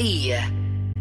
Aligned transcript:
Aí. 0.00 0.32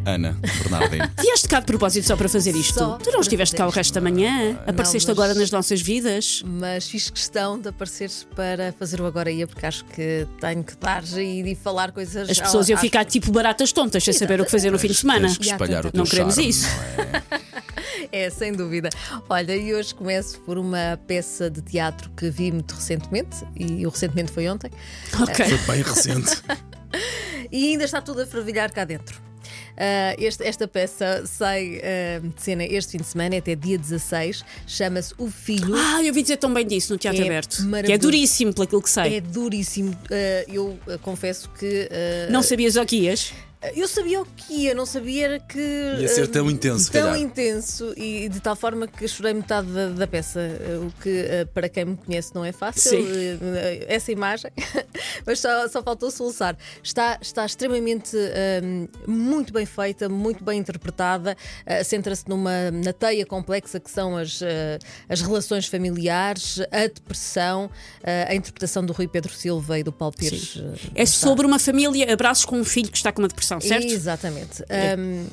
Ana 0.05 0.37
Bernardino. 0.41 1.09
Vieste 1.19 1.47
cá 1.47 1.59
de 1.59 1.65
propósito 1.65 2.07
só 2.07 2.15
para 2.15 2.27
fazer 2.29 2.55
isto? 2.55 2.73
Só 2.79 2.97
tu 2.97 3.11
não 3.11 3.19
estiveste 3.19 3.55
cá 3.55 3.67
o 3.67 3.69
resto 3.69 3.93
da 3.93 4.01
manhã? 4.01 4.57
Apareceste 4.65 5.07
mas- 5.07 5.17
agora 5.17 5.33
nas 5.33 5.51
nossas 5.51 5.81
vidas? 5.81 6.41
Mas 6.45 6.87
fiz 6.89 7.09
questão 7.09 7.59
de 7.59 7.69
aparecer 7.69 8.09
para 8.35 8.73
fazer 8.79 8.99
o 9.01 9.05
Agora 9.05 9.29
Ia, 9.31 9.45
porque 9.45 9.65
acho 9.65 9.85
que 9.85 10.25
tenho 10.39 10.63
que 10.63 10.75
dar 10.77 11.03
e 11.17 11.43
de 11.43 11.55
falar 11.55 11.91
coisas. 11.91 12.29
As 12.29 12.39
pessoas 12.39 12.67
iam 12.69 12.75
às- 12.77 12.81
ficar 12.81 13.05
tipo 13.05 13.31
baratas 13.31 13.71
tontas 13.71 14.03
sem 14.03 14.13
saber 14.13 14.39
o 14.41 14.45
que 14.45 14.51
fazer 14.51 14.71
no 14.71 14.79
fim 14.79 14.87
de 14.87 14.95
semana. 14.95 15.27
Que 15.35 15.45
espalhar 15.47 15.85
o 15.85 15.91
teu 15.91 15.97
Não 15.99 16.05
queremos 16.05 16.35
charme, 16.35 16.49
isso. 16.49 16.67
não 16.97 17.03
é? 17.03 17.49
É, 18.11 18.27
sem 18.31 18.53
dúvida. 18.53 18.89
Olha, 19.29 19.55
e 19.55 19.71
hoje 19.73 19.93
começo 19.93 20.39
por 20.39 20.57
uma 20.57 20.99
peça 21.05 21.47
de 21.49 21.61
teatro 21.61 22.09
que 22.17 22.27
vi 22.29 22.51
muito 22.51 22.73
recentemente, 22.73 23.37
e 23.55 23.85
o 23.85 23.89
recentemente 23.89 24.31
foi 24.31 24.49
ontem, 24.49 24.71
Ok. 25.21 25.45
Foi 25.45 25.75
bem 25.75 25.83
recente. 25.83 26.41
e 27.51 27.71
ainda 27.71 27.83
está 27.85 28.01
tudo 28.01 28.21
a 28.21 28.25
fervilhar 28.25 28.71
cá 28.71 28.83
dentro. 28.83 29.21
Ah, 29.77 30.13
este- 30.19 30.43
esta 30.43 30.67
peça 30.67 31.23
sai 31.25 31.81
ah, 31.83 32.19
de 32.19 32.41
cena 32.41 32.63
este 32.65 32.91
fim 32.91 32.97
de 32.97 33.05
semana, 33.07 33.37
até 33.37 33.55
dia 33.55 33.77
16, 33.77 34.43
chama-se 34.67 35.13
O 35.17 35.29
Filho. 35.29 35.73
Ah, 35.75 36.01
eu 36.01 36.07
ouvi 36.07 36.21
dizer 36.21 36.37
tão 36.37 36.53
bem 36.53 36.65
disso 36.67 36.91
no 36.93 36.99
Teatro 36.99 37.21
É 37.21 37.25
Aberto. 37.25 37.57
Que 37.85 37.93
é 37.93 37.97
duríssimo, 37.97 38.53
pelo 38.53 38.63
aquilo 38.65 38.81
que 38.81 38.89
sei. 38.89 39.15
É 39.17 39.21
duríssimo. 39.21 39.97
Ah, 40.11 40.45
eu 40.51 40.77
confesso 41.01 41.49
que. 41.57 41.89
Não 42.29 42.43
sabias 42.43 42.75
o 42.75 42.85
que 42.85 42.97
ias? 42.97 43.31
Eu 43.75 43.89
sabia 43.89 44.21
o 44.21 44.25
que 44.25 44.53
ia, 44.53 44.73
não 44.73 44.85
sabia 44.85 45.25
era 45.25 45.39
que. 45.39 45.59
Ia 45.59 46.07
ser 46.07 46.27
tão 46.29 46.49
intenso, 46.49 46.85
se 46.85 46.91
Tão 46.91 47.01
calhar. 47.07 47.19
intenso 47.19 47.93
e 47.97 48.29
de 48.29 48.39
tal 48.39 48.55
forma 48.55 48.87
que 48.87 49.05
chorei 49.05 49.33
metade 49.33 49.67
da, 49.67 49.89
da 49.89 50.07
peça. 50.07 50.39
ah, 50.39 50.85
O 50.87 50.91
que, 51.01 51.25
ah, 51.29 51.45
para 51.53 51.67
quem 51.67 51.83
me 51.83 51.97
conhece, 51.97 52.33
não 52.33 52.45
é 52.45 52.53
fácil. 52.53 52.89
Sim. 52.91 53.39
ah, 53.41 53.85
Essa 53.93 54.13
imagem. 54.13 54.49
Mas 55.27 55.39
só, 55.41 55.67
só 55.67 55.83
faltou 55.83 56.09
soluçar. 56.09 56.57
Está, 56.81 57.17
está 57.21 57.45
extremamente 57.45 58.15
ah, 58.15 58.89
muito 59.05 59.51
bem 59.51 59.65
feita, 59.65 60.07
muito 60.07 60.41
bem 60.41 60.57
interpretada. 60.59 61.35
ah, 61.65 61.83
Centra-se 61.83 62.29
numa 62.29 62.71
na 62.71 62.93
teia 62.93 63.25
complexa 63.25 63.77
que 63.77 63.91
são 63.91 64.15
as, 64.15 64.41
ah, 64.41 64.79
as 65.09 65.21
relações 65.21 65.67
familiares, 65.67 66.61
a 66.71 66.87
depressão, 66.87 67.69
ah, 68.03 68.31
a 68.31 68.35
interpretação 68.35 68.85
do 68.85 68.93
Rui 68.93 69.07
Pedro 69.09 69.33
Silva 69.33 69.77
e 69.77 69.83
do 69.83 69.91
Paulo 69.91 70.15
Pires. 70.15 70.57
É 70.95 71.05
sobre 71.05 71.45
uma 71.45 71.59
família, 71.59 72.13
abraços 72.13 72.45
com 72.45 72.57
um 72.57 72.63
filho 72.63 72.89
que 72.89 72.95
está 72.97 73.11
com 73.11 73.21
uma 73.21 73.27
depressão, 73.27 73.48
certo? 73.59 73.91
Exatamente. 73.91 74.63
Um, 74.69 75.25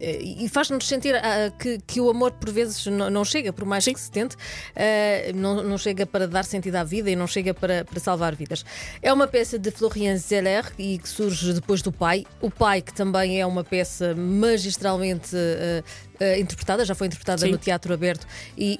e 0.00 0.48
faz-nos 0.48 0.86
sentir 0.86 1.14
ah, 1.14 1.50
que, 1.58 1.78
que 1.86 2.00
o 2.00 2.10
amor 2.10 2.32
por 2.32 2.50
vezes 2.50 2.86
não, 2.86 3.08
não 3.10 3.24
chega, 3.24 3.52
por 3.52 3.64
mais 3.64 3.84
que 3.84 4.00
se 4.00 4.10
tente, 4.10 4.36
ah, 4.74 5.32
não, 5.34 5.62
não 5.62 5.78
chega 5.78 6.04
para 6.04 6.26
dar 6.26 6.44
sentido 6.44 6.76
à 6.76 6.84
vida 6.84 7.10
e 7.10 7.16
não 7.16 7.26
chega 7.26 7.54
para, 7.54 7.84
para 7.84 8.00
salvar 8.00 8.34
vidas. 8.34 8.64
É 9.00 9.12
uma 9.12 9.26
peça 9.26 9.58
de 9.58 9.70
Florian 9.70 10.16
Zeller 10.16 10.72
e 10.78 10.98
que 10.98 11.08
surge 11.08 11.52
depois 11.52 11.82
do 11.82 11.92
pai. 11.92 12.26
O 12.40 12.50
pai, 12.50 12.82
que 12.82 12.92
também 12.92 13.40
é 13.40 13.46
uma 13.46 13.62
peça 13.62 14.14
magistralmente 14.14 15.36
ah, 16.20 16.38
interpretada, 16.38 16.84
já 16.84 16.94
foi 16.94 17.06
interpretada 17.06 17.42
Sim. 17.42 17.52
no 17.52 17.58
Teatro 17.58 17.92
Aberto 17.92 18.26
e, 18.56 18.76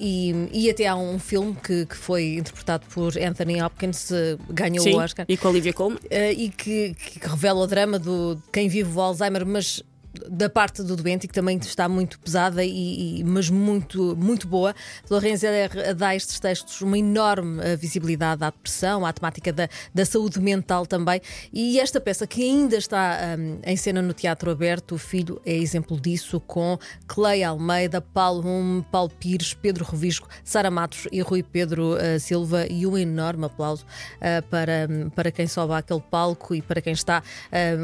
e, 0.51 0.65
e 0.65 0.69
até 0.69 0.87
há 0.87 0.95
um 0.95 1.19
filme 1.19 1.55
que, 1.55 1.85
que 1.85 1.95
foi 1.95 2.35
interpretado 2.35 2.85
por 2.87 3.17
Anthony 3.17 3.61
Hopkins, 3.61 4.09
ganhou 4.49 4.83
Sim. 4.83 4.95
o 4.95 4.99
Oscar. 4.99 5.25
E 5.27 5.37
com 5.37 5.47
a 5.47 5.51
Olivia 5.51 5.73
Colman. 5.73 5.99
Eh, 6.09 6.33
e 6.33 6.49
que, 6.49 6.93
que 6.93 7.27
revela 7.27 7.61
o 7.61 7.67
drama 7.67 7.99
do 7.99 8.35
de 8.35 8.41
quem 8.51 8.67
vive 8.67 8.91
o 8.97 9.01
Alzheimer, 9.01 9.45
mas 9.45 9.83
da 10.29 10.49
parte 10.49 10.83
do 10.83 10.95
doente 10.95 11.25
e 11.25 11.27
que 11.27 11.33
também 11.33 11.57
está 11.57 11.87
muito 11.87 12.19
pesada 12.19 12.63
e, 12.63 13.19
e- 13.19 13.23
mas 13.23 13.49
muito 13.49 14.15
muito 14.15 14.47
boa. 14.47 14.73
Florenza 15.05 15.47
dá 15.95 16.09
a 16.09 16.15
estes 16.15 16.39
textos 16.39 16.81
uma 16.81 16.97
enorme 16.97 17.61
eh, 17.63 17.75
visibilidade 17.75 18.43
à 18.43 18.49
depressão, 18.49 19.05
à 19.05 19.11
temática 19.13 19.51
da, 19.51 19.67
da 19.93 20.05
saúde 20.05 20.39
mental 20.39 20.85
também. 20.85 21.21
E 21.51 21.79
esta 21.79 21.99
peça 21.99 22.25
que 22.27 22.43
ainda 22.43 22.77
está 22.77 23.17
hum, 23.37 23.59
em 23.63 23.75
cena 23.75 24.01
no 24.01 24.13
Teatro 24.13 24.51
Aberto, 24.51 24.95
o 24.95 24.97
filho 24.97 25.41
é 25.45 25.53
exemplo 25.55 25.99
disso 25.99 26.39
com 26.39 26.77
Cleia 27.07 27.49
Almeida, 27.49 28.01
Paulo 28.01 28.47
Hume, 28.47 28.85
Paulo 28.91 29.11
Pires, 29.19 29.53
Pedro 29.53 29.85
Revisco, 29.85 30.27
Sara 30.43 30.69
Matos 30.71 31.07
e 31.11 31.21
Rui 31.21 31.43
Pedro 31.43 31.97
eh, 31.97 32.19
Silva 32.19 32.65
e 32.69 32.85
um 32.85 32.97
enorme 32.97 33.45
aplauso 33.45 33.85
eh, 34.21 34.41
para, 34.41 34.87
para 35.15 35.31
quem 35.31 35.47
sobe 35.47 35.73
àquele 35.73 36.01
palco 36.01 36.53
e 36.55 36.61
para 36.61 36.81
quem 36.81 36.93
está 36.93 37.23
eh, 37.51 37.75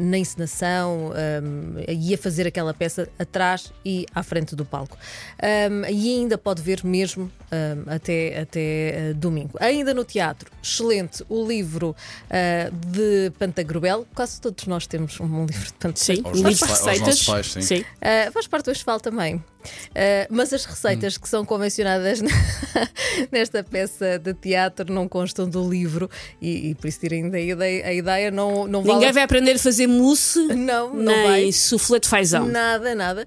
na 0.00 0.18
encenação 0.18 1.12
eh, 1.16 1.94
e 1.94 2.14
a 2.14 2.18
fazer 2.18 2.46
aquela 2.46 2.72
peça 2.74 3.08
atrás 3.18 3.72
e 3.84 4.06
à 4.14 4.22
frente 4.22 4.54
do 4.54 4.64
palco. 4.64 4.96
Eh, 5.38 5.68
e 5.90 6.18
ainda 6.18 6.36
pode 6.38 6.62
ver 6.62 6.84
mesmo 6.84 7.30
eh, 7.50 7.76
até, 7.86 8.40
até 8.40 8.60
eh, 8.60 9.12
domingo. 9.14 9.56
Ainda 9.60 9.94
no 9.94 10.04
teatro, 10.04 10.50
excelente 10.62 11.24
o 11.28 11.46
livro 11.46 11.94
eh, 12.28 12.70
de 12.72 13.30
Pantagruel. 13.38 14.06
Quase 14.14 14.40
todos 14.40 14.66
nós 14.66 14.86
temos 14.86 15.20
um 15.20 15.46
livro 15.46 15.66
de 15.66 15.72
Pantagruel. 15.74 15.94
Sim, 15.96 16.42
livro 16.42 16.54
de 16.54 16.64
receitas. 16.64 17.22
pais, 17.24 17.52
sim. 17.60 17.80
Uh, 17.80 18.32
faz 18.32 18.46
parte 18.46 18.66
do 18.66 18.72
Esfal 18.72 19.00
também. 19.00 19.42
Uh, 19.90 20.26
mas 20.30 20.52
as 20.52 20.64
receitas 20.64 21.16
que 21.18 21.28
são 21.28 21.44
convencionadas 21.44 22.20
na- 22.20 22.30
nesta 23.32 23.62
peça 23.64 24.18
de 24.18 24.34
teatro 24.34 24.92
não 24.92 25.08
constam 25.08 25.48
do 25.48 25.68
livro 25.68 26.08
e, 26.40 26.70
e 26.70 26.74
por 26.74 26.86
isso 26.88 27.00
tirem 27.00 27.28
da 27.30 27.40
ideia, 27.40 27.86
a 27.86 27.92
ideia 27.92 28.30
não, 28.30 28.66
não 28.66 28.80
Ninguém 28.80 29.00
vale. 29.00 29.12
vai 29.12 29.22
aprender 29.22 29.52
a 29.52 29.58
fazer 29.58 29.86
mousse, 29.86 30.38
Não, 30.54 30.92
não 30.94 31.12
nem 31.12 31.22
vai. 31.26 31.52
soufflé 31.52 31.98
de 31.98 32.08
fazão. 32.08 32.46
Nada, 32.46 32.94
nada. 32.94 33.26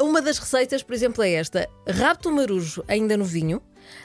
Uh, 0.00 0.04
uma 0.04 0.20
das 0.20 0.38
receitas, 0.38 0.82
por 0.82 0.94
exemplo, 0.94 1.22
é 1.22 1.32
esta: 1.32 1.68
rapto 1.88 2.30
marujo 2.30 2.82
ainda 2.88 3.16
no 3.16 3.24
vinho. 3.24 3.62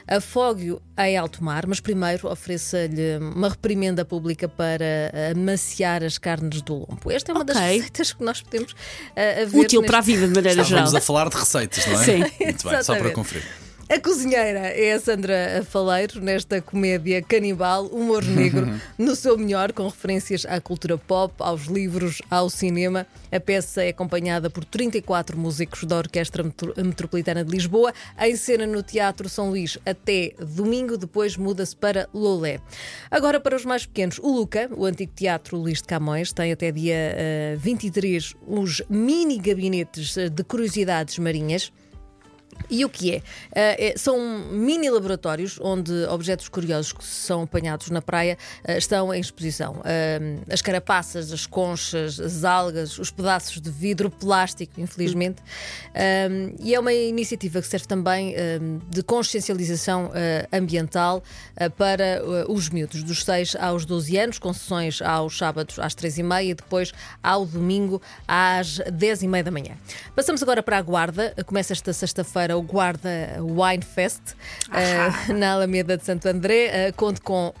Afogue-o 0.08 0.80
em 0.98 1.16
alto 1.16 1.42
mar, 1.42 1.66
mas 1.66 1.80
primeiro 1.80 2.28
ofereça-lhe 2.30 3.18
uma 3.18 3.48
reprimenda 3.48 4.04
pública 4.04 4.48
para 4.48 5.10
amaciar 5.32 6.02
as 6.02 6.18
carnes 6.18 6.62
do 6.62 6.74
lombo. 6.74 7.10
Esta 7.10 7.32
é 7.32 7.34
uma 7.34 7.44
das 7.44 7.56
Ok. 7.56 7.68
receitas 7.68 8.12
que 8.12 8.24
nós 8.24 8.40
podemos 8.42 8.72
uh, 8.72 9.42
a 9.42 9.44
ver 9.44 9.58
Útil 9.58 9.80
neste 9.80 9.86
para 9.86 9.98
a 9.98 10.00
vida 10.00 10.26
de 10.28 10.34
maneira 10.34 10.64
geral. 10.64 10.84
Estávamos 10.84 10.94
a 10.94 11.00
falar 11.00 11.28
de 11.28 11.36
receitas, 11.36 11.86
não 11.86 12.00
é? 12.00 12.04
Sim. 12.04 12.18
Muito 12.44 12.68
bem, 12.68 12.82
só 12.82 12.96
para 12.96 13.10
conferir. 13.10 13.65
A 13.88 14.00
cozinheira 14.00 14.58
é 14.70 14.94
a 14.94 15.00
Sandra 15.00 15.64
Faleiro 15.64 16.20
nesta 16.20 16.60
comédia 16.60 17.22
canibal, 17.22 17.86
humor 17.86 18.24
negro, 18.24 18.66
no 18.98 19.14
seu 19.14 19.38
melhor, 19.38 19.72
com 19.72 19.84
referências 19.86 20.44
à 20.44 20.60
cultura 20.60 20.98
pop, 20.98 21.32
aos 21.38 21.66
livros, 21.66 22.20
ao 22.28 22.50
cinema. 22.50 23.06
A 23.30 23.38
peça 23.38 23.84
é 23.84 23.90
acompanhada 23.90 24.50
por 24.50 24.64
34 24.64 25.38
músicos 25.38 25.84
da 25.84 25.98
Orquestra 25.98 26.42
Metro- 26.42 26.74
Metropolitana 26.76 27.44
de 27.44 27.50
Lisboa, 27.52 27.92
em 28.20 28.34
cena 28.34 28.66
no 28.66 28.82
Teatro 28.82 29.28
São 29.28 29.50
Luís 29.50 29.78
até 29.86 30.32
domingo, 30.40 30.96
depois 30.98 31.36
muda-se 31.36 31.76
para 31.76 32.08
Lolé. 32.12 32.58
Agora, 33.08 33.38
para 33.38 33.54
os 33.54 33.64
mais 33.64 33.86
pequenos, 33.86 34.18
o 34.18 34.28
Luca, 34.34 34.68
o 34.76 34.84
antigo 34.84 35.12
Teatro 35.14 35.56
Luís 35.56 35.78
de 35.80 35.84
Camões, 35.84 36.32
tem 36.32 36.50
até 36.50 36.72
dia 36.72 36.94
eh, 36.96 37.56
23 37.60 38.34
os 38.48 38.82
mini 38.90 39.38
gabinetes 39.38 40.16
eh, 40.16 40.28
de 40.28 40.42
curiosidades 40.42 41.16
marinhas. 41.20 41.70
E 42.70 42.84
o 42.84 42.88
que 42.88 43.12
é? 43.12 43.22
É- 43.52 43.94
são 43.96 44.18
mini 44.50 44.90
laboratórios 44.90 45.58
onde 45.60 45.92
objetos 46.06 46.48
curiosos 46.48 46.92
que 46.92 47.04
são 47.04 47.42
apanhados 47.42 47.90
na 47.90 48.02
praia 48.02 48.36
ah, 48.64 48.76
estão 48.76 49.12
em 49.12 49.20
exposição. 49.20 49.82
Ah, 49.84 50.52
as 50.52 50.62
carapaças, 50.62 51.32
as 51.32 51.46
conchas, 51.46 52.18
as 52.20 52.44
algas, 52.44 52.98
os 52.98 53.10
pedaços 53.10 53.60
de 53.60 53.70
vidro, 53.70 54.10
plástico, 54.10 54.80
infelizmente. 54.80 55.42
E 56.60 56.74
é 56.74 56.80
uma 56.80 56.92
iniciativa 56.92 57.60
que 57.60 57.66
serve 57.66 57.86
também 57.86 58.34
de 58.88 59.02
consciencialização 59.02 60.10
ambiental 60.52 61.22
para 61.76 62.22
os 62.48 62.68
miúdos, 62.68 63.02
dos 63.02 63.24
6 63.24 63.56
aos 63.56 63.84
12 63.84 64.16
anos, 64.16 64.38
com 64.38 64.52
sessões 64.52 65.02
aos 65.02 65.36
sábados 65.36 65.78
às 65.78 65.94
3h30 65.94 66.44
e 66.44 66.54
depois 66.54 66.92
ao 67.22 67.46
domingo 67.46 68.00
às 68.26 68.78
10h30 68.78 69.42
da 69.42 69.50
manhã. 69.50 69.76
Passamos 70.14 70.42
agora 70.42 70.62
para 70.62 70.78
a 70.78 70.82
Guarda. 70.82 71.34
Começa 71.46 71.72
esta 71.72 71.92
sexta-feira 71.92 72.55
o 72.56 72.62
Guarda 72.62 73.38
Wine 73.40 73.82
Fest 73.84 74.34
eh, 74.72 75.32
na 75.32 75.52
Alameda 75.52 75.96
de 75.96 76.04
Santo 76.04 76.28
André. 76.28 76.66
Eh, 76.66 76.92
conto 76.92 77.22
com 77.22 77.52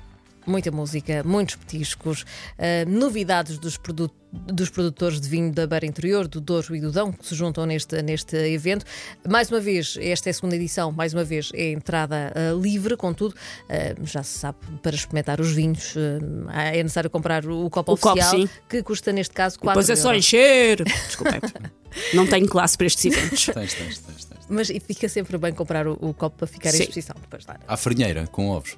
muita 0.46 0.70
música, 0.70 1.22
muitos 1.24 1.56
petiscos, 1.56 2.24
eh, 2.56 2.84
novidades 2.86 3.58
dos 3.58 3.76
produtos. 3.76 4.16
Dos 4.52 4.68
produtores 4.68 5.18
de 5.18 5.26
vinho 5.30 5.50
da 5.50 5.66
Beira 5.66 5.86
Interior, 5.86 6.28
do 6.28 6.42
Douro 6.42 6.76
e 6.76 6.80
do 6.80 6.92
Dão, 6.92 7.10
que 7.10 7.24
se 7.24 7.34
juntam 7.34 7.64
neste, 7.64 8.02
neste 8.02 8.36
evento. 8.36 8.84
Mais 9.26 9.50
uma 9.50 9.60
vez, 9.60 9.96
esta 9.98 10.28
é 10.28 10.30
a 10.30 10.34
segunda 10.34 10.54
edição, 10.54 10.92
mais 10.92 11.14
uma 11.14 11.24
vez 11.24 11.50
é 11.54 11.70
entrada 11.70 12.32
eh, 12.34 12.52
livre, 12.60 12.98
contudo, 12.98 13.34
eh, 13.66 13.94
já 14.02 14.22
se 14.22 14.38
sabe, 14.38 14.58
para 14.82 14.94
experimentar 14.94 15.40
os 15.40 15.52
vinhos 15.52 15.94
é 16.52 16.82
necessário 16.82 17.08
comprar 17.08 17.46
o 17.46 17.70
copo 17.70 17.94
O 17.94 17.96
copo, 17.96 18.20
oficial, 18.20 18.42
sim. 18.42 18.48
que 18.68 18.82
custa 18.82 19.10
neste 19.10 19.32
caso 19.32 19.58
4 19.58 19.80
Depois 19.80 19.98
é 19.98 20.02
só 20.02 20.14
encher. 20.14 20.84
Desculpem. 21.06 21.40
Não 22.12 22.26
tenho 22.26 22.46
classe 22.46 22.76
para 22.76 22.88
estes 22.88 23.06
eventos. 23.06 23.46
Tens, 23.46 23.54
tens, 23.54 23.74
tens, 23.74 23.98
tens. 24.00 24.25
Mas 24.48 24.70
e 24.70 24.78
fica 24.80 25.08
sempre 25.08 25.36
bem 25.38 25.52
comprar 25.52 25.86
o, 25.86 25.92
o 26.00 26.14
copo 26.14 26.38
para 26.38 26.46
ficar 26.46 26.70
Sim. 26.70 26.78
em 26.78 26.80
exposição 26.80 27.16
depois 27.20 27.44
lá. 27.46 27.58
À 27.66 27.76
farinheira, 27.76 28.26
com 28.28 28.48
ovos. 28.48 28.76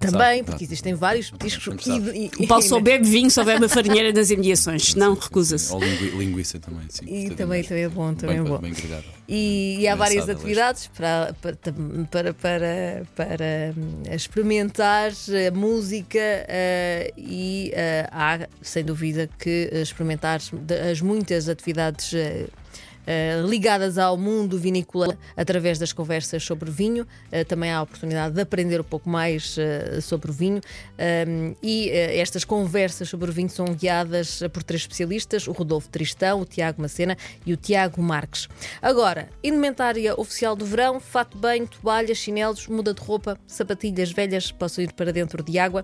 Também, 0.00 0.44
porque 0.44 0.62
existem 0.62 0.94
vários 0.94 1.28
petiscos. 1.28 1.84
E, 1.84 1.90
e- 1.90 2.44
O 2.44 2.46
Paulo 2.46 2.62
só 2.62 2.78
bebe 2.78 3.04
vinho, 3.08 3.28
só 3.28 3.42
bebe 3.42 3.64
a 3.64 3.68
farinheira 3.68 4.12
das 4.12 4.30
imediações. 4.30 4.94
Não, 4.94 5.14
recusa-se. 5.14 5.72
Ou 5.72 5.80
lingui- 5.82 6.10
linguiça 6.10 6.60
também, 6.60 6.84
sim. 6.88 7.04
E 7.04 7.30
também, 7.30 7.64
também 7.64 7.82
é 7.82 7.88
bom, 7.88 8.14
também 8.14 8.36
é 8.36 8.40
bem, 8.42 8.48
bom. 8.48 8.58
Bem. 8.58 8.72
E, 9.26 9.78
e 9.80 9.88
há 9.88 9.96
várias 9.96 10.28
atividades 10.28 10.86
para, 10.96 11.34
para, 11.42 11.56
para, 12.12 12.32
para, 12.34 13.02
para, 13.16 13.74
hum, 13.76 14.02
experimentar 14.14 15.10
a 15.10 15.50
música 15.50 16.16
eh, 16.20 17.12
e 17.16 17.72
eh, 17.74 18.08
há, 18.12 18.46
sem 18.62 18.84
dúvida, 18.84 19.28
que 19.36 19.68
experimentar 19.72 20.40
as 20.92 21.00
muitas 21.00 21.48
atividades. 21.48 22.14
Eh, 23.10 23.42
ligadas 23.42 23.96
ao 23.96 24.18
mundo 24.18 24.58
vinícola 24.58 25.16
através 25.34 25.78
das 25.78 25.94
conversas 25.94 26.44
sobre 26.44 26.70
vinho. 26.70 27.06
Eh, 27.32 27.42
também 27.42 27.70
há 27.70 27.78
a 27.78 27.82
oportunidade 27.82 28.34
de 28.34 28.40
aprender 28.42 28.78
um 28.78 28.84
pouco 28.84 29.08
mais 29.08 29.56
eh, 29.56 29.98
sobre 30.02 30.30
o 30.30 30.34
vinho. 30.34 30.60
Um, 31.26 31.54
e 31.62 31.88
estas 31.90 32.44
conversas 32.44 33.08
sobre 33.08 33.30
o 33.30 33.32
vinho 33.32 33.48
são 33.48 33.64
guiadas 33.64 34.40
por 34.52 34.62
três 34.62 34.82
especialistas: 34.82 35.48
o 35.48 35.52
Rodolfo 35.52 35.88
Tristão, 35.88 36.42
o 36.42 36.44
Tiago 36.44 36.82
Macena 36.82 37.16
e 37.46 37.52
o 37.54 37.56
Tiago 37.56 38.02
Marques. 38.02 38.46
Agora, 38.82 39.30
indumentária 39.42 40.14
oficial 40.20 40.54
do 40.54 40.66
verão: 40.66 41.00
fato 41.00 41.36
de 41.36 41.40
banho, 41.40 41.66
toalhas, 41.66 42.18
chinelos, 42.18 42.66
muda 42.66 42.92
de 42.92 43.00
roupa, 43.00 43.38
sapatilhas 43.46 44.12
velhas, 44.12 44.52
possam 44.52 44.84
ir 44.84 44.92
para 44.92 45.14
dentro 45.14 45.42
de 45.42 45.58
água. 45.58 45.82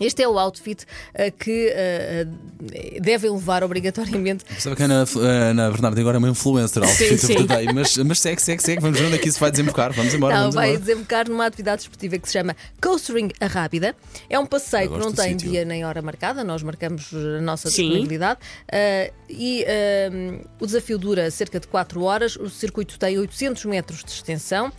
Este 0.00 0.22
é 0.22 0.28
o 0.28 0.38
outfit 0.38 0.84
eh, 1.14 1.30
que 1.30 1.68
eh, 1.68 2.26
eh, 2.72 3.00
devem 3.00 3.30
levar 3.30 3.62
obrigatoriamente 3.62 4.44
Sabe 4.58 4.76
que 4.76 4.82
a 4.82 4.86
Ana, 4.86 5.04
a 5.04 5.28
Ana 5.50 5.70
Bernardo 5.70 6.00
agora 6.00 6.16
é 6.16 6.18
uma 6.18 6.28
influencer 6.28 6.84
Sim, 6.86 7.16
sim. 7.16 7.34
today, 7.34 7.72
mas, 7.72 7.96
mas 7.98 8.20
segue, 8.20 8.40
segue, 8.40 8.62
segue. 8.62 8.80
Vamos 8.80 8.98
ver 8.98 9.06
onde 9.06 9.16
é 9.16 9.18
que 9.18 9.28
isso 9.28 9.38
vai 9.38 9.50
desembocar. 9.50 9.92
Vamos 9.92 10.14
embora. 10.14 10.34
Não, 10.34 10.40
vamos 10.42 10.54
vai 10.54 10.70
embora. 10.70 10.84
desembocar 10.84 11.28
numa 11.28 11.46
atividade 11.46 11.82
esportiva 11.82 12.18
que 12.18 12.26
se 12.26 12.32
chama 12.32 12.56
Coastering 12.80 13.30
a 13.40 13.46
Rábida. 13.46 13.94
É 14.28 14.38
um 14.38 14.46
passeio 14.46 14.90
que 14.90 14.98
não 14.98 15.12
tem 15.12 15.32
sítio. 15.32 15.50
dia 15.50 15.64
nem 15.64 15.84
hora 15.84 16.00
marcada, 16.00 16.42
nós 16.42 16.62
marcamos 16.62 17.10
a 17.12 17.40
nossa 17.40 17.70
Sim. 17.70 17.82
disponibilidade. 17.82 18.40
Ah, 18.70 19.10
e 19.28 19.64
ah, 19.64 20.46
o 20.60 20.66
desafio 20.66 20.98
dura 20.98 21.30
cerca 21.30 21.60
de 21.60 21.66
4 21.66 22.02
horas. 22.02 22.36
O 22.36 22.48
circuito 22.48 22.98
tem 22.98 23.18
800 23.18 23.64
metros 23.66 24.04
de 24.04 24.10
extensão 24.10 24.72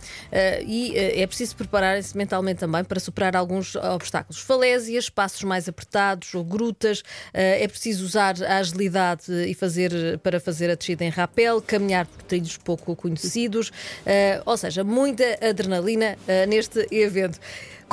e 0.66 0.96
é 0.96 1.26
preciso 1.26 1.56
preparar-se 1.56 2.16
mentalmente 2.16 2.58
também 2.58 2.84
para 2.84 3.00
superar 3.00 3.36
alguns 3.36 3.76
obstáculos. 3.76 4.40
Falésias, 4.40 5.03
passos 5.08 5.42
mais 5.42 5.68
apertados 5.68 6.34
ou 6.34 6.44
grutas. 6.44 7.02
Ah, 7.32 7.40
é 7.40 7.68
preciso 7.68 8.04
usar 8.04 8.34
a 8.42 8.58
agilidade 8.58 9.32
e 9.32 9.54
fazer, 9.54 10.18
para 10.18 10.40
fazer 10.40 10.70
a 10.70 10.74
descida 10.74 11.04
em 11.04 11.10
rapel, 11.10 11.60
caminhar 11.60 12.06
por 12.06 12.22
trilhos 12.22 12.56
pouco 12.56 12.94
conhecidos. 12.96 13.70
Ah, 14.06 14.42
ou 14.44 14.56
seja, 14.56 14.84
muita 14.84 15.24
adrenalina 15.42 16.16
ah, 16.28 16.46
neste 16.46 16.86
evento. 16.90 17.38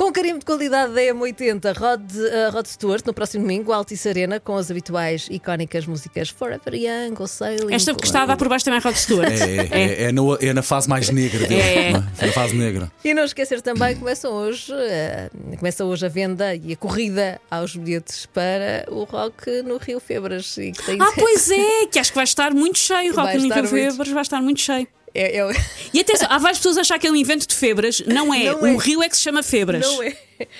Com 0.02 0.10
carimbo 0.12 0.40
de 0.40 0.44
qualidade 0.44 0.92
da 0.94 1.00
M80, 1.00 1.78
Rod, 1.78 2.02
uh, 2.16 2.50
Rod 2.52 2.66
Stewart, 2.66 3.06
no 3.06 3.14
próximo 3.14 3.44
domingo, 3.44 3.72
Altice 3.72 4.08
Arena, 4.08 4.40
com 4.40 4.56
as 4.56 4.68
habituais 4.68 5.28
icónicas 5.30 5.86
músicas 5.86 6.28
Forever 6.28 6.74
Young 6.74 7.14
ou 7.20 7.28
Sailing. 7.28 7.72
Esta 7.72 7.94
que 7.94 8.04
está 8.04 8.24
a 8.24 8.26
dar 8.26 8.36
por 8.36 8.48
baixo 8.48 8.64
também 8.64 8.80
é 8.80 8.82
Rod 8.82 8.96
Stewart. 8.96 9.30
É, 9.30 9.44
é, 9.44 9.68
é, 9.70 10.02
é, 10.08 10.12
no- 10.12 10.36
é 10.40 10.52
na 10.52 10.60
fase 10.60 10.88
mais 10.88 11.08
negra 11.08 11.46
dele. 11.46 11.60
É. 11.60 11.92
não 11.92 12.00
é? 12.20 12.26
na 12.26 12.32
fase 12.32 12.56
negra. 12.56 12.90
E 13.04 13.14
não 13.14 13.22
esquecer 13.22 13.62
também, 13.62 13.94
começam 13.94 14.32
hoje, 14.32 14.72
uh, 14.72 15.56
começa 15.56 15.84
hoje 15.84 16.04
a 16.04 16.08
venda 16.08 16.52
e 16.52 16.72
a 16.72 16.76
corrida 16.76 17.40
aos 17.48 17.76
bilhetes 17.76 18.26
para 18.26 18.84
o 18.88 19.04
Rock 19.04 19.62
no 19.62 19.76
Rio 19.76 20.00
Febras. 20.00 20.58
E 20.58 20.72
que 20.72 20.84
tem 20.84 21.00
Ah, 21.00 21.12
pois 21.14 21.48
é, 21.48 21.86
que 21.86 22.00
acho 22.00 22.10
que 22.10 22.16
vai 22.16 22.24
estar 22.24 22.52
muito 22.52 22.76
cheio. 22.80 23.14
Rock 23.14 23.36
estar 23.36 23.60
Rio. 23.60 23.68
Febres 23.68 24.10
vai 24.12 24.22
estar 24.22 24.42
muito 24.42 24.60
cheio. 24.60 24.88
É, 25.14 25.38
é, 25.38 25.52
E 25.92 26.00
atenção, 26.00 26.28
há 26.30 26.38
várias 26.38 26.58
pessoas 26.58 26.78
a 26.78 26.80
achar 26.80 26.98
que 26.98 27.06
é 27.06 27.10
um 27.10 27.16
evento 27.16 27.46
de 27.46 27.54
febras. 27.54 28.02
Não 28.06 28.32
é. 28.32 28.44
Não 28.44 28.62
um 28.62 28.80
é. 28.80 28.84
rio 28.84 29.02
é 29.02 29.08
que 29.08 29.16
se 29.16 29.22
chama 29.22 29.42
Febras. 29.42 29.84
não 29.84 30.02
é. 30.02 30.16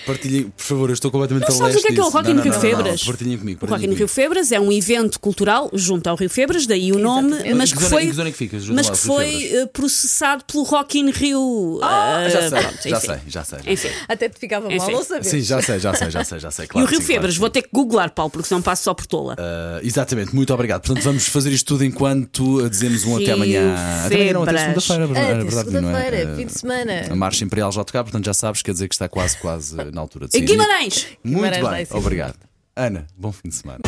Partilhem, 0.07 0.45
por 0.57 0.63
favor, 0.63 0.91
eu 0.91 0.95
estou 0.95 1.11
completamente 1.11 1.49
Não 1.49 1.55
a 1.55 1.59
sabes 1.59 1.77
o 1.77 1.81
que 1.81 1.89
é 1.89 1.95
que 1.95 2.01
é 2.01 2.05
o 2.05 2.09
Rock 2.09 2.31
in 2.31 2.41
Rio 2.41 2.53
Febras? 2.53 3.03
Partilhem 3.05 3.39
comigo. 3.39 3.65
O 3.67 3.69
Rock 3.69 3.87
in 3.87 3.95
Rio 3.95 4.09
Febras 4.09 4.53
é 4.53 4.61
um 4.61 4.71
evento 4.73 5.19
cultural 5.21 5.71
junto 5.73 6.07
ao 6.09 6.17
Rio 6.17 6.31
Febras, 6.31 6.67
daí 6.67 6.93
o 6.93 6.99
nome, 6.99 7.29
Exatamente. 7.33 7.55
mas 7.57 7.71
que 7.73 7.79
que 7.79 7.85
zona- 7.85 7.91
foi, 7.91 8.01
que 8.33 8.45
é 8.45 8.49
que 8.61 8.73
mas 8.73 8.91
que 8.91 8.97
foi 8.97 9.31
Febras? 9.31 9.63
eh, 9.63 9.67
processado 9.67 10.45
pelo 10.45 10.63
Rock 10.65 10.99
in 10.99 11.11
Rio. 11.11 11.81
Ah, 11.83 12.23
eh, 12.25 12.31
já 12.31 12.41
sei, 12.49 12.61
pronto, 12.61 12.89
já 12.89 13.01
sei, 13.01 13.17
já 13.29 13.45
sei. 13.45 13.59
Enfim. 13.67 13.89
Até 14.09 14.29
te 14.29 14.39
ficava 14.39 14.69
mal 14.69 14.77
Enfim. 14.77 14.93
não 14.93 15.05
saber. 15.05 15.25
Sim, 15.25 15.41
já 15.41 15.61
sei, 15.63 15.79
já 15.79 15.95
sei, 15.95 16.11
já 16.11 16.25
sei, 16.25 16.39
já 16.39 16.51
sei. 16.51 16.65
E 16.65 16.69
Claro 16.69 16.87
o 16.87 16.91
Rio 16.91 16.99
sim, 17.01 17.05
claro 17.07 17.15
Febras, 17.21 17.35
que 17.35 17.41
vou 17.41 17.51
ter 17.51 17.63
que 17.63 17.69
googlar, 17.73 18.13
Paulo, 18.13 18.31
porque 18.31 18.49
senão 18.49 18.63
passo 18.63 18.85
só 18.85 18.95
por 18.95 19.07
tola. 19.07 19.37
Ah, 19.39 19.81
exatamente, 19.83 20.35
muito 20.35 20.53
obrigado. 20.53 20.83
Portanto, 20.83 21.03
vamos 21.05 21.27
fazer 21.29 21.51
isto 21.53 21.67
tudo 21.67 21.85
enquanto 21.85 22.69
dizemos 22.69 23.05
um 23.05 23.17
até 23.17 23.25
Rio 23.27 23.35
amanhã. 23.35 23.75
Até 24.07 24.15
amanhã 24.17 24.33
não, 24.33 24.43
até 24.43 24.53
Febras. 24.59 24.85
segunda-feira, 24.85 25.03
é 25.19 25.33
Até 25.33 25.45
verdade, 25.45 25.71
não 25.71 25.79
é? 25.79 25.83
segunda-feira, 25.83 26.33
Ah, 26.33 26.37
fim 26.37 26.47
de 26.47 26.53
semana. 26.53 27.07
A 27.11 27.17
Marcha 27.17 27.45
Imperial 27.45 27.73
já 27.73 27.85
tocar, 27.85 28.03
portanto 28.05 28.25
já 28.25 28.35
sabes, 28.35 28.63
quer 28.63 28.73
dizer 28.73 28.89
que 28.89 28.95
está 28.95 29.09
quase, 29.09 29.37
quase 29.39 29.72
na 29.73 30.01
altura 30.01 30.27
de 30.27 30.33
sair. 30.33 30.43
Guimarães! 30.45 31.07
Muito 31.25 31.51
Guimarães 31.51 31.89
bem, 31.89 31.99
obrigado. 31.99 32.39
Ana, 32.77 33.07
bom 33.17 33.33
fim 33.33 33.49
de 33.49 33.55
semana. 33.55 33.81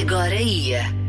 Agora 0.00 0.34
ia. 0.34 1.05